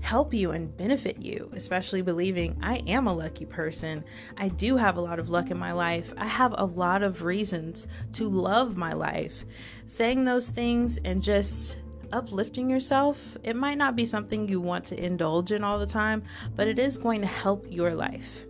help 0.07 0.33
you 0.33 0.53
and 0.53 0.77
benefit 0.77 1.21
you, 1.21 1.51
especially 1.53 2.01
believing 2.01 2.57
I 2.63 2.77
am 2.87 3.09
a 3.09 3.13
lucky 3.13 3.45
person. 3.45 4.05
I 4.37 4.47
do 4.47 4.77
have 4.77 4.97
a 4.97 5.01
lot 5.01 5.19
of 5.19 5.31
luck 5.31 5.51
in 5.51 5.59
my 5.59 5.73
life. 5.73 6.15
I 6.17 6.27
have 6.27 6.55
a 6.57 6.65
lot 6.65 7.03
of 7.03 7.23
reasons 7.23 7.89
to 8.13 8.29
love 8.29 8.77
my 8.77 8.93
life. 8.93 9.45
Saying 9.87 10.25
those 10.25 10.51
things 10.51 10.97
and 11.05 11.21
just 11.21 11.83
uplifting 12.13 12.71
yourself, 12.71 13.37
it 13.43 13.57
might 13.57 13.79
not 13.79 13.97
be 13.97 14.05
something 14.05 14.47
you 14.47 14.61
want 14.61 14.85
to 14.87 15.05
indulge 15.05 15.51
in 15.51 15.65
all 15.65 15.81
the 15.81 15.87
time, 15.87 16.23
but 16.55 16.69
it 16.69 16.79
is 16.79 16.99
going 16.99 17.21
to 17.23 17.27
help 17.27 17.67
your 17.69 17.93
life. 17.97 18.47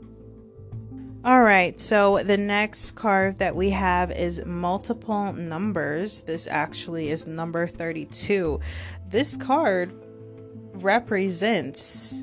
All 1.25 1.41
right, 1.41 1.81
so 1.81 2.23
the 2.23 2.37
next 2.37 2.93
card 2.93 3.39
that 3.39 3.57
we 3.57 3.71
have 3.71 4.13
is 4.13 4.45
multiple 4.45 5.33
numbers. 5.33 6.21
This 6.21 6.47
actually 6.47 7.09
is 7.09 7.27
number 7.27 7.67
32. 7.67 8.61
This 9.09 9.39
card 9.39 9.95
represents 10.83 12.23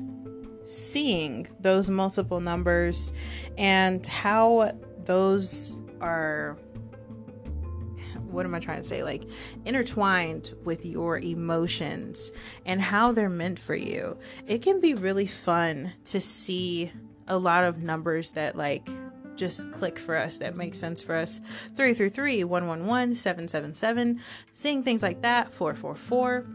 seeing 0.64 1.46
those 1.60 1.90
multiple 1.90 2.40
numbers 2.40 3.12
and 3.58 4.06
how 4.06 4.72
those 5.04 5.78
are 6.00 6.56
what 8.34 8.44
am 8.44 8.54
I 8.54 8.58
trying 8.58 8.82
to 8.82 8.88
say? 8.88 9.04
Like 9.04 9.22
intertwined 9.64 10.52
with 10.64 10.84
your 10.84 11.18
emotions 11.18 12.32
and 12.66 12.80
how 12.80 13.12
they're 13.12 13.30
meant 13.30 13.60
for 13.60 13.76
you. 13.76 14.18
It 14.48 14.60
can 14.60 14.80
be 14.80 14.94
really 14.94 15.26
fun 15.26 15.92
to 16.06 16.20
see 16.20 16.90
a 17.28 17.38
lot 17.38 17.62
of 17.64 17.82
numbers 17.82 18.32
that 18.32 18.56
like 18.56 18.88
just 19.36 19.70
click 19.72 19.98
for 19.98 20.16
us 20.16 20.38
that 20.38 20.56
makes 20.56 20.78
sense 20.78 21.02
for 21.02 21.14
us 21.14 21.40
333 21.76 22.44
111 22.44 23.14
777 23.16 24.20
seeing 24.52 24.82
things 24.82 25.02
like 25.02 25.22
that 25.22 25.52
444 25.52 26.46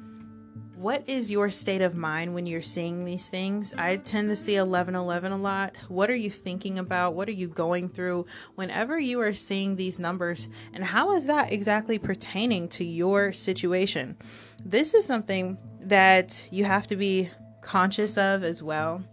what 0.80 1.10
is 1.10 1.30
your 1.30 1.52
state 1.52 1.82
of 1.82 1.94
mind 1.94 2.34
when 2.34 2.46
you're 2.46 2.62
seeing 2.62 3.04
these 3.04 3.28
things? 3.28 3.74
I 3.78 3.98
tend 3.98 4.30
to 4.30 4.36
see 4.38 4.54
1111 4.54 5.34
a 5.34 5.38
lot. 5.38 5.76
What 5.90 6.10
are 6.10 6.16
you 6.16 6.30
thinking 6.30 6.80
about? 6.80 7.16
What 7.16 7.28
are 7.28 7.34
you 7.34 7.50
going 7.50 7.90
through 7.90 8.28
whenever 8.56 8.98
you 8.98 9.20
are 9.20 9.34
seeing 9.34 9.76
these 9.76 10.00
numbers? 10.00 10.48
And 10.74 10.82
how 10.82 11.12
is 11.12 11.26
that 11.26 11.52
exactly 11.52 12.00
pertaining 12.00 12.70
to 12.70 12.86
your 12.86 13.34
situation? 13.34 14.16
This 14.64 14.94
is 14.94 15.04
something 15.04 15.58
that 15.82 16.46
you 16.50 16.64
have 16.64 16.88
to 16.88 16.96
be 16.96 17.30
conscious 17.62 18.18
of 18.18 18.46
as 18.46 18.64
well 18.64 19.04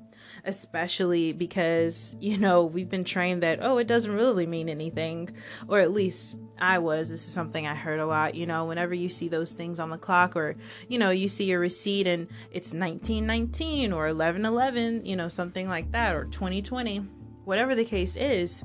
especially 0.46 1.32
because, 1.32 2.16
you 2.20 2.38
know, 2.38 2.64
we've 2.64 2.88
been 2.88 3.04
trained 3.04 3.42
that, 3.42 3.58
oh, 3.60 3.78
it 3.78 3.86
doesn't 3.86 4.14
really 4.14 4.46
mean 4.46 4.68
anything. 4.68 5.28
Or 5.68 5.80
at 5.80 5.92
least 5.92 6.38
I 6.58 6.78
was. 6.78 7.10
This 7.10 7.26
is 7.26 7.32
something 7.32 7.66
I 7.66 7.74
heard 7.74 7.98
a 7.98 8.06
lot. 8.06 8.34
You 8.34 8.46
know, 8.46 8.64
whenever 8.64 8.94
you 8.94 9.08
see 9.08 9.28
those 9.28 9.52
things 9.52 9.80
on 9.80 9.90
the 9.90 9.98
clock, 9.98 10.36
or, 10.36 10.54
you 10.88 10.98
know, 10.98 11.10
you 11.10 11.28
see 11.28 11.44
your 11.44 11.60
receipt 11.60 12.06
and 12.06 12.28
it's 12.52 12.72
1919 12.72 13.92
or 13.92 14.04
1111, 14.04 15.04
you 15.04 15.16
know, 15.16 15.28
something 15.28 15.68
like 15.68 15.90
that, 15.92 16.14
or 16.14 16.24
2020, 16.26 16.98
whatever 17.44 17.74
the 17.74 17.84
case 17.84 18.16
is, 18.16 18.64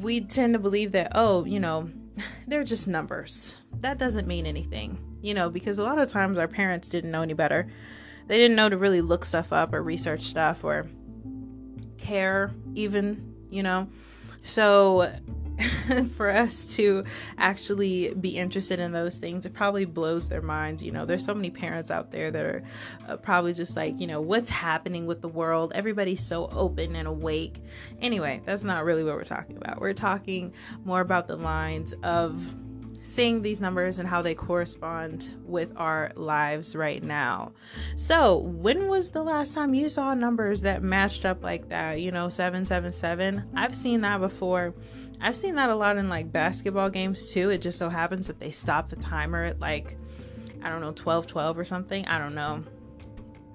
we 0.00 0.20
tend 0.20 0.52
to 0.52 0.58
believe 0.58 0.92
that, 0.92 1.12
oh, 1.14 1.44
you 1.46 1.58
know, 1.58 1.90
they're 2.46 2.64
just 2.64 2.86
numbers. 2.86 3.62
That 3.80 3.98
doesn't 3.98 4.28
mean 4.28 4.46
anything, 4.46 4.98
you 5.22 5.32
know, 5.32 5.48
because 5.48 5.78
a 5.78 5.84
lot 5.84 5.98
of 5.98 6.08
times 6.08 6.38
our 6.38 6.48
parents 6.48 6.88
didn't 6.88 7.10
know 7.10 7.22
any 7.22 7.34
better 7.34 7.68
they 8.28 8.36
didn't 8.36 8.56
know 8.56 8.68
to 8.68 8.76
really 8.76 9.00
look 9.00 9.24
stuff 9.24 9.52
up 9.52 9.72
or 9.74 9.82
research 9.82 10.20
stuff 10.20 10.62
or 10.62 10.86
care 11.96 12.52
even 12.74 13.34
you 13.50 13.62
know? 13.62 13.88
So 14.42 15.12
for 16.16 16.30
us 16.30 16.76
to 16.76 17.02
actually 17.36 18.14
be 18.14 18.36
interested 18.36 18.78
in 18.78 18.92
those 18.92 19.18
things 19.18 19.44
it 19.44 19.52
probably 19.52 19.84
blows 19.84 20.28
their 20.28 20.42
minds 20.42 20.82
you 20.82 20.92
know? 20.92 21.04
There's 21.04 21.24
so 21.24 21.34
many 21.34 21.50
parents 21.50 21.90
out 21.90 22.12
there 22.12 22.30
that 22.30 22.44
are 22.44 22.62
uh, 23.08 23.16
probably 23.16 23.52
just 23.54 23.74
like 23.74 23.98
you 23.98 24.06
know 24.06 24.20
what's 24.20 24.50
happening 24.50 25.06
with 25.06 25.20
the 25.20 25.28
world? 25.28 25.72
Everybody's 25.74 26.22
so 26.22 26.48
open 26.52 26.94
and 26.94 27.08
awake. 27.08 27.62
Anyway 28.00 28.42
that's 28.44 28.62
not 28.62 28.84
really 28.84 29.02
what 29.02 29.16
we're 29.16 29.24
talking 29.24 29.56
about. 29.56 29.80
We're 29.80 29.94
talking 29.94 30.52
more 30.84 31.00
about 31.00 31.26
the 31.26 31.36
lines 31.36 31.94
of 32.02 32.54
seeing 33.00 33.42
these 33.42 33.60
numbers 33.60 33.98
and 33.98 34.08
how 34.08 34.22
they 34.22 34.34
correspond 34.34 35.34
with 35.44 35.72
our 35.76 36.12
lives 36.16 36.74
right 36.74 37.02
now. 37.02 37.52
So, 37.96 38.38
when 38.38 38.88
was 38.88 39.10
the 39.10 39.22
last 39.22 39.54
time 39.54 39.74
you 39.74 39.88
saw 39.88 40.14
numbers 40.14 40.62
that 40.62 40.82
matched 40.82 41.24
up 41.24 41.42
like 41.42 41.68
that? 41.68 42.00
You 42.00 42.12
know, 42.12 42.28
777. 42.28 43.50
I've 43.54 43.74
seen 43.74 44.00
that 44.02 44.20
before. 44.20 44.74
I've 45.20 45.36
seen 45.36 45.56
that 45.56 45.70
a 45.70 45.74
lot 45.74 45.96
in 45.96 46.08
like 46.08 46.32
basketball 46.32 46.90
games 46.90 47.32
too. 47.32 47.50
It 47.50 47.60
just 47.60 47.78
so 47.78 47.88
happens 47.88 48.26
that 48.26 48.40
they 48.40 48.50
stop 48.50 48.88
the 48.88 48.96
timer 48.96 49.44
at 49.44 49.60
like 49.60 49.96
I 50.62 50.68
don't 50.68 50.80
know, 50.80 50.92
12 50.92 51.26
12 51.26 51.58
or 51.58 51.64
something. 51.64 52.06
I 52.06 52.18
don't 52.18 52.34
know 52.34 52.64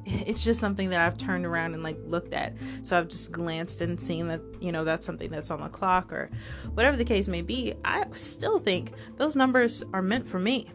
it's 0.06 0.44
just 0.44 0.60
something 0.60 0.90
that 0.90 1.02
I've 1.02 1.18
turned 1.18 1.46
around 1.46 1.74
and 1.74 1.84
like 1.84 1.98
looked 2.06 2.34
at. 2.34 2.54
So 2.82 2.98
I've 2.98 3.08
just 3.08 3.32
glanced 3.32 3.82
and 3.82 4.00
seen 4.00 4.28
that, 4.28 4.42
you 4.60 4.72
know, 4.72 4.84
that's 4.84 5.06
something 5.06 5.30
that's 5.30 5.52
on 5.52 5.62
the 5.62 5.70
clock 5.70 6.12
or 6.12 6.30
whatever 6.74 6.98
the 6.98 7.06
case 7.06 7.28
may 7.28 7.42
be. 7.42 7.74
I 7.86 8.06
still 8.14 8.60
think 8.60 8.94
those 9.18 9.36
numbers 9.36 9.84
are 9.94 10.02
meant 10.02 10.28
for 10.28 10.40
me. 10.40 10.70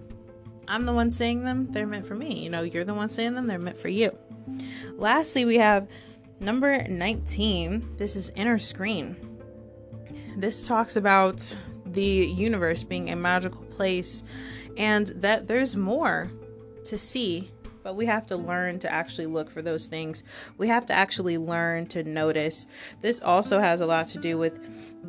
I'm 0.66 0.84
the 0.84 0.92
one 0.92 1.10
saying 1.10 1.44
them, 1.44 1.68
they're 1.70 1.86
meant 1.86 2.06
for 2.06 2.14
me. 2.14 2.42
You 2.42 2.50
know, 2.50 2.62
you're 2.62 2.84
the 2.84 2.94
one 2.94 3.08
saying 3.08 3.34
them, 3.34 3.46
they're 3.46 3.58
meant 3.58 3.78
for 3.78 3.88
you. 3.88 4.16
Lastly, 4.96 5.44
we 5.44 5.56
have 5.56 5.88
number 6.40 6.82
19. 6.86 7.96
This 7.96 8.16
is 8.16 8.30
inner 8.34 8.58
screen. 8.58 9.16
This 10.36 10.66
talks 10.66 10.96
about 10.96 11.56
the 11.86 12.02
universe 12.02 12.84
being 12.84 13.10
a 13.10 13.16
magical 13.16 13.64
place 13.64 14.24
and 14.76 15.08
that 15.08 15.46
there's 15.46 15.74
more 15.74 16.30
to 16.84 16.96
see 16.96 17.50
but 17.88 17.96
we 17.96 18.04
have 18.04 18.26
to 18.26 18.36
learn 18.36 18.78
to 18.78 18.92
actually 18.92 19.24
look 19.24 19.48
for 19.48 19.62
those 19.62 19.86
things. 19.86 20.22
We 20.58 20.68
have 20.68 20.84
to 20.86 20.92
actually 20.92 21.38
learn 21.38 21.86
to 21.86 22.04
notice. 22.04 22.66
This 23.00 23.18
also 23.18 23.60
has 23.60 23.80
a 23.80 23.86
lot 23.86 24.08
to 24.08 24.18
do 24.18 24.36
with, 24.36 24.60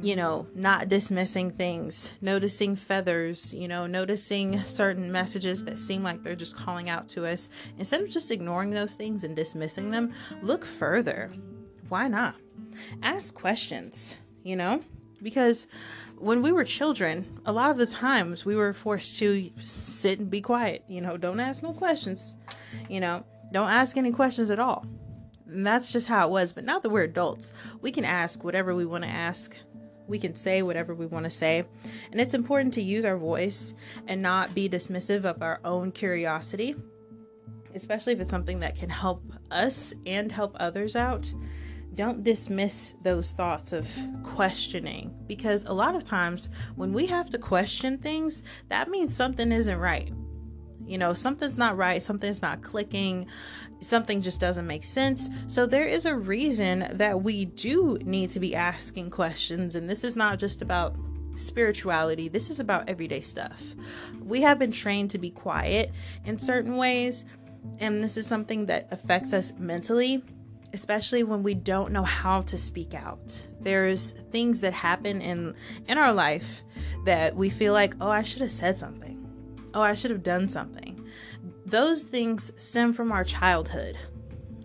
you 0.01 0.15
know, 0.15 0.47
not 0.55 0.87
dismissing 0.87 1.51
things, 1.51 2.09
noticing 2.21 2.77
feathers, 2.77 3.53
you 3.53 3.67
know, 3.67 3.85
noticing 3.85 4.61
certain 4.61 5.11
messages 5.11 5.65
that 5.65 5.77
seem 5.77 6.03
like 6.03 6.23
they're 6.23 6.37
just 6.37 6.55
calling 6.55 6.87
out 6.87 7.09
to 7.09 7.25
us. 7.25 7.49
Instead 7.77 7.99
of 7.99 8.09
just 8.09 8.31
ignoring 8.31 8.69
those 8.69 8.95
things 8.95 9.25
and 9.25 9.35
dismissing 9.35 9.91
them, 9.91 10.13
look 10.41 10.63
further. 10.63 11.33
Why 11.89 12.07
not? 12.07 12.35
Ask 13.03 13.35
questions, 13.35 14.19
you 14.41 14.55
know? 14.55 14.79
Because 15.21 15.67
when 16.19 16.41
we 16.41 16.51
were 16.51 16.65
children, 16.65 17.39
a 17.45 17.51
lot 17.51 17.71
of 17.71 17.77
the 17.77 17.85
times 17.85 18.45
we 18.45 18.55
were 18.55 18.73
forced 18.73 19.17
to 19.19 19.49
sit 19.59 20.19
and 20.19 20.29
be 20.29 20.41
quiet. 20.41 20.83
You 20.87 21.01
know, 21.01 21.17
don't 21.17 21.39
ask 21.39 21.63
no 21.63 21.73
questions. 21.73 22.35
You 22.89 22.99
know, 22.99 23.25
don't 23.51 23.69
ask 23.69 23.97
any 23.97 24.11
questions 24.11 24.49
at 24.49 24.59
all. 24.59 24.85
And 25.47 25.65
that's 25.65 25.91
just 25.91 26.07
how 26.07 26.27
it 26.27 26.31
was. 26.31 26.51
But 26.51 26.65
now 26.65 26.79
that 26.79 26.89
we're 26.89 27.03
adults, 27.03 27.53
we 27.81 27.91
can 27.91 28.05
ask 28.05 28.43
whatever 28.43 28.75
we 28.75 28.85
want 28.85 29.03
to 29.05 29.09
ask. 29.09 29.57
We 30.07 30.19
can 30.19 30.35
say 30.35 30.61
whatever 30.61 30.93
we 30.93 31.05
want 31.05 31.25
to 31.25 31.29
say. 31.29 31.63
And 32.11 32.19
it's 32.19 32.33
important 32.33 32.73
to 32.75 32.81
use 32.81 33.05
our 33.05 33.17
voice 33.17 33.73
and 34.07 34.21
not 34.21 34.53
be 34.53 34.67
dismissive 34.67 35.23
of 35.23 35.41
our 35.41 35.59
own 35.63 35.91
curiosity, 35.91 36.75
especially 37.73 38.13
if 38.13 38.19
it's 38.19 38.31
something 38.31 38.59
that 38.59 38.75
can 38.75 38.89
help 38.89 39.23
us 39.51 39.93
and 40.05 40.31
help 40.31 40.57
others 40.59 40.95
out 40.95 41.31
don't 41.99 42.23
dismiss 42.23 42.93
those 43.01 43.33
thoughts 43.33 43.73
of 43.73 43.85
questioning 44.23 45.13
because 45.27 45.65
a 45.65 45.73
lot 45.73 45.95
of 45.95 46.03
times 46.05 46.47
when 46.77 46.93
we 46.93 47.05
have 47.05 47.29
to 47.29 47.37
question 47.37 47.97
things, 47.97 48.41
that 48.69 48.89
means 48.89 49.13
something 49.13 49.51
isn't 49.51 49.77
right. 49.77 50.09
You 50.85 50.97
know, 50.97 51.13
something's 51.13 51.57
not 51.57 51.75
right, 51.75 52.01
something's 52.01 52.41
not 52.41 52.61
clicking, 52.61 53.27
something 53.81 54.21
just 54.21 54.39
doesn't 54.39 54.65
make 54.65 54.85
sense. 54.85 55.29
So, 55.47 55.65
there 55.65 55.83
is 55.83 56.05
a 56.05 56.15
reason 56.15 56.87
that 56.93 57.21
we 57.21 57.43
do 57.43 57.97
need 58.05 58.29
to 58.29 58.39
be 58.39 58.55
asking 58.55 59.09
questions, 59.09 59.75
and 59.75 59.89
this 59.89 60.05
is 60.05 60.15
not 60.15 60.39
just 60.39 60.61
about 60.61 60.95
spirituality, 61.35 62.29
this 62.29 62.49
is 62.49 62.61
about 62.61 62.87
everyday 62.87 63.19
stuff. 63.19 63.75
We 64.23 64.41
have 64.43 64.57
been 64.57 64.71
trained 64.71 65.11
to 65.11 65.17
be 65.17 65.31
quiet 65.31 65.91
in 66.23 66.39
certain 66.39 66.77
ways, 66.77 67.25
and 67.79 68.01
this 68.01 68.15
is 68.15 68.25
something 68.25 68.67
that 68.67 68.87
affects 68.89 69.33
us 69.33 69.51
mentally 69.59 70.23
especially 70.73 71.23
when 71.23 71.43
we 71.43 71.53
don't 71.53 71.91
know 71.91 72.03
how 72.03 72.41
to 72.41 72.57
speak 72.57 72.93
out. 72.93 73.45
There's 73.59 74.11
things 74.11 74.61
that 74.61 74.73
happen 74.73 75.21
in 75.21 75.55
in 75.87 75.97
our 75.97 76.13
life 76.13 76.63
that 77.05 77.35
we 77.35 77.49
feel 77.49 77.73
like, 77.73 77.95
"Oh, 77.99 78.09
I 78.09 78.23
should 78.23 78.41
have 78.41 78.51
said 78.51 78.77
something. 78.77 79.17
Oh, 79.73 79.81
I 79.81 79.93
should 79.93 80.11
have 80.11 80.23
done 80.23 80.47
something." 80.47 81.05
Those 81.65 82.03
things 82.03 82.51
stem 82.57 82.93
from 82.93 83.11
our 83.11 83.23
childhood. 83.23 83.97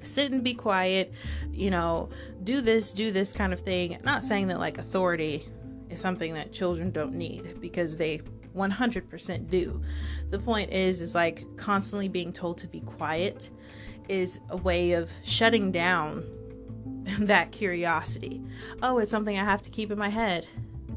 Sit 0.03 0.33
and 0.33 0.43
be 0.45 0.55
quiet, 0.55 1.13
you 1.51 1.71
know, 1.71 2.11
do 2.43 2.61
this, 2.61 2.93
do 2.93 3.11
this 3.11 3.33
kind 3.33 3.53
of 3.53 3.61
thing. 3.61 3.99
Not 4.05 4.25
saying 4.25 4.49
that 4.49 4.59
like 4.59 4.79
authority 4.79 5.49
is 5.89 6.01
something 6.01 6.35
that 6.35 6.53
children 6.53 6.91
don't 6.91 7.15
need 7.15 7.61
because 7.61 7.97
they 7.97 8.21
100% 8.55 9.51
do. 9.51 9.81
The 10.31 10.39
point 10.39 10.73
is 10.73 11.01
is 11.01 11.15
like 11.15 11.45
constantly 11.57 12.09
being 12.09 12.33
told 12.33 12.59
to 12.59 12.67
be 12.67 12.81
quiet 12.81 13.51
is 14.09 14.41
a 14.51 14.57
way 14.57 14.93
of 14.93 15.11
shutting 15.23 15.73
down 15.73 16.25
that 17.21 17.53
curiosity. 17.53 18.43
Oh, 18.83 18.99
it's 18.99 19.11
something 19.11 19.39
I 19.39 19.45
have 19.45 19.63
to 19.63 19.71
keep 19.71 19.91
in 19.91 19.99
my 19.99 20.09
head. 20.09 20.47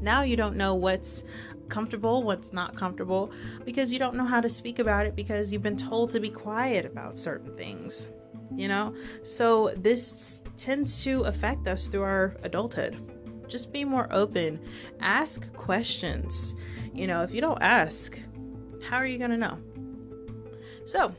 Now 0.00 0.22
you 0.22 0.36
don't 0.36 0.56
know 0.56 0.74
what's 0.74 1.24
comfortable, 1.68 2.22
what's 2.22 2.52
not 2.52 2.76
comfortable, 2.76 3.30
because 3.64 3.92
you 3.92 3.98
don't 3.98 4.14
know 4.14 4.24
how 4.24 4.40
to 4.40 4.48
speak 4.48 4.78
about 4.78 5.06
it 5.06 5.14
because 5.14 5.52
you've 5.52 5.62
been 5.62 5.76
told 5.76 6.10
to 6.10 6.20
be 6.20 6.30
quiet 6.30 6.84
about 6.84 7.18
certain 7.18 7.56
things. 7.56 8.08
You 8.54 8.68
know? 8.68 8.94
So 9.22 9.68
this 9.76 10.42
tends 10.56 11.02
to 11.04 11.22
affect 11.22 11.66
us 11.66 11.88
through 11.88 12.02
our 12.02 12.36
adulthood. 12.42 13.17
Just 13.48 13.72
be 13.72 13.84
more 13.84 14.08
open. 14.10 14.60
Ask 15.00 15.52
questions. 15.54 16.54
You 16.94 17.06
know, 17.06 17.22
if 17.22 17.32
you 17.32 17.40
don't 17.40 17.60
ask, 17.62 18.18
how 18.88 18.96
are 18.96 19.06
you 19.06 19.18
going 19.18 19.30
to 19.30 19.36
know? 19.36 19.58
So, 20.84 21.14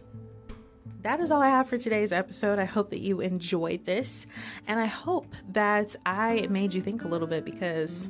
that 1.02 1.20
is 1.20 1.32
all 1.32 1.42
I 1.42 1.50
have 1.50 1.70
for 1.70 1.78
today's 1.78 2.12
episode. 2.12 2.60
I 2.60 2.66
hope 2.66 2.90
that 2.90 3.00
you 3.00 3.22
enjoyed 3.22 3.86
this, 3.86 4.26
and 4.68 4.80
I 4.80 4.86
hope 4.86 5.34
that 5.50 5.96
I 6.06 6.48
made 6.50 6.74
you 6.74 6.82
think 6.82 7.04
a 7.04 7.08
little 7.08 7.28
bit 7.28 7.46
because, 7.46 8.10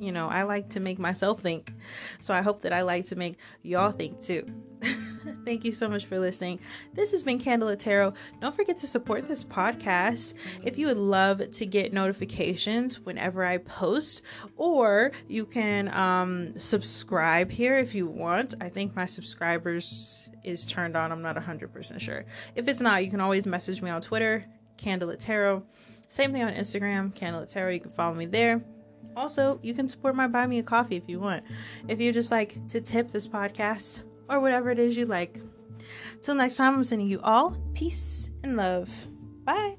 you 0.00 0.10
know, 0.10 0.28
I 0.28 0.42
like 0.42 0.70
to 0.70 0.80
make 0.80 0.98
myself 0.98 1.40
think. 1.40 1.72
So 2.18 2.34
I 2.34 2.42
hope 2.42 2.62
that 2.62 2.72
I 2.72 2.82
like 2.82 3.06
to 3.06 3.16
make 3.16 3.36
y'all 3.62 3.92
think 3.92 4.20
too. 4.22 4.46
Thank 5.44 5.64
you 5.64 5.72
so 5.72 5.88
much 5.88 6.06
for 6.06 6.18
listening. 6.18 6.60
This 6.92 7.10
has 7.12 7.22
been 7.22 7.38
Candlelit 7.38 7.78
Tarot. 7.78 8.14
Don't 8.40 8.54
forget 8.54 8.76
to 8.78 8.86
support 8.86 9.28
this 9.28 9.44
podcast 9.44 10.34
if 10.62 10.78
you 10.78 10.86
would 10.86 10.98
love 10.98 11.50
to 11.50 11.66
get 11.66 11.92
notifications 11.92 13.00
whenever 13.00 13.44
I 13.44 13.58
post, 13.58 14.22
or 14.56 15.12
you 15.28 15.46
can 15.46 15.92
um, 15.94 16.58
subscribe 16.58 17.50
here 17.50 17.76
if 17.76 17.94
you 17.94 18.06
want. 18.06 18.54
I 18.60 18.68
think 18.68 18.94
my 18.94 19.06
subscribers 19.06 20.28
is 20.44 20.64
turned 20.64 20.96
on. 20.96 21.12
I'm 21.12 21.22
not 21.22 21.36
100% 21.36 22.00
sure. 22.00 22.24
If 22.54 22.68
it's 22.68 22.80
not, 22.80 23.04
you 23.04 23.10
can 23.10 23.20
always 23.20 23.46
message 23.46 23.80
me 23.80 23.90
on 23.90 24.00
Twitter, 24.00 24.44
Candlelit 24.76 25.20
Tarot. 25.20 25.64
Same 26.08 26.32
thing 26.32 26.42
on 26.42 26.52
Instagram, 26.52 27.14
Candlelit 27.14 27.48
Tarot. 27.48 27.72
You 27.72 27.80
can 27.80 27.92
follow 27.92 28.14
me 28.14 28.26
there. 28.26 28.62
Also, 29.16 29.60
you 29.62 29.74
can 29.74 29.88
support 29.88 30.16
my 30.16 30.26
Buy 30.26 30.46
Me 30.46 30.58
a 30.58 30.62
Coffee 30.62 30.96
if 30.96 31.08
you 31.08 31.20
want. 31.20 31.44
If 31.88 32.00
you 32.00 32.12
just 32.12 32.30
like 32.30 32.66
to 32.68 32.80
tip 32.80 33.12
this 33.12 33.28
podcast 33.28 34.02
or 34.28 34.40
whatever 34.40 34.70
it 34.70 34.78
is 34.78 34.96
you 34.96 35.06
like. 35.06 35.38
Till 36.22 36.34
next 36.34 36.56
time, 36.56 36.74
I'm 36.74 36.84
sending 36.84 37.08
you 37.08 37.20
all 37.22 37.56
peace 37.74 38.30
and 38.42 38.56
love. 38.56 38.90
Bye. 39.44 39.76